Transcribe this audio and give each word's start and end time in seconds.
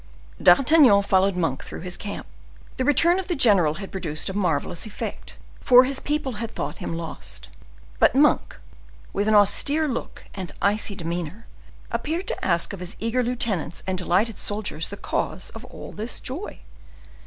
D'Artagnan 0.41 1.03
followed 1.03 1.35
Monk 1.35 1.63
through 1.63 1.81
his 1.81 1.95
camp. 1.95 2.25
The 2.77 2.83
return 2.85 3.19
of 3.19 3.27
the 3.27 3.35
general 3.35 3.75
had 3.75 3.91
produced 3.91 4.29
a 4.29 4.33
marvelous 4.35 4.87
effect, 4.87 5.37
for 5.59 5.83
his 5.83 5.99
people 5.99 6.31
had 6.41 6.49
thought 6.49 6.79
him 6.79 6.97
lost. 6.97 7.49
But 7.99 8.15
Monk, 8.15 8.57
with 9.13 9.27
his 9.27 9.35
austere 9.35 9.87
look 9.87 10.23
and 10.33 10.53
icy 10.59 10.95
demeanor, 10.95 11.45
appeared 11.91 12.27
to 12.29 12.43
ask 12.43 12.73
of 12.73 12.79
his 12.79 12.95
eager 12.99 13.21
lieutenants 13.21 13.83
and 13.85 13.95
delighted 13.95 14.39
soldiers 14.39 14.89
the 14.89 14.97
cause 14.97 15.51
of 15.51 15.65
all 15.65 15.91
this 15.91 16.19
joy. 16.19 16.61